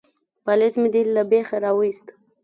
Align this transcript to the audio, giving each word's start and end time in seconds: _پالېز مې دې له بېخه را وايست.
_پالېز 0.45 0.73
مې 0.81 0.89
دې 0.93 1.01
له 1.15 1.23
بېخه 1.29 1.57
را 1.63 1.71
وايست. 1.77 2.07